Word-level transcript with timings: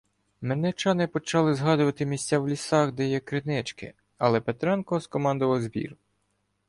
Мельничани 0.41 1.07
почали 1.07 1.53
згадувати 1.53 2.05
місця 2.05 2.39
в 2.39 2.47
лісах, 2.49 2.91
де 2.91 3.07
є 3.07 3.19
кринички, 3.19 3.93
але 4.17 4.41
Петренко 4.41 4.99
закомандував 4.99 5.61
збір. 5.61 5.97